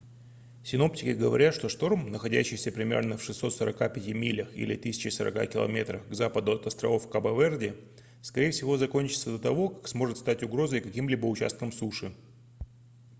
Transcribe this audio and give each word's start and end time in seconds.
синоптики 0.63 1.11
говорят 1.13 1.53
что 1.53 1.69
шторм 1.69 2.09
находящийся 2.09 2.71
примерно 2.71 3.17
в 3.17 3.23
645 3.23 4.07
милях 4.15 4.47
1040 4.49 5.51
км 5.51 5.99
к 6.09 6.13
западу 6.15 6.53
от 6.53 6.65
островов 6.65 7.07
кабо-верде 7.07 7.75
скорее 8.23 8.49
всего 8.49 8.77
закончится 8.77 9.29
до 9.29 9.37
того 9.37 9.69
как 9.69 9.87
сможет 9.89 10.17
стать 10.17 10.41
угрозой 10.41 10.81
каким-либо 10.81 11.27
участкам 11.27 11.71
суши 11.71 12.15